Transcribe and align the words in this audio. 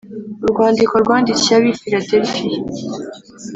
Urwandiko 0.45 0.93
rwandikiwe 1.03 1.55
ab’i 1.59 1.73
Filadelifiya 1.81 2.59